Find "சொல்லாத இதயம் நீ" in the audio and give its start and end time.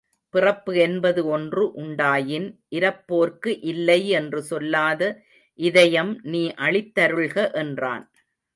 4.43-6.43